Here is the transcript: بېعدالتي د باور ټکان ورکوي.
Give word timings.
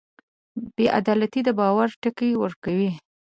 بېعدالتي 0.75 1.41
د 1.45 1.49
باور 1.59 1.89
ټکان 2.01 2.31
ورکوي. 2.43 2.89